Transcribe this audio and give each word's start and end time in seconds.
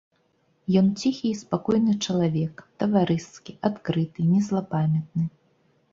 Ён 0.79 0.87
ціхі 1.01 1.27
і 1.31 1.33
спакойны 1.41 1.93
чалавек, 2.07 2.55
таварыскі, 2.85 3.51
адкрыты, 3.69 4.19
незлапамятны. 4.35 5.23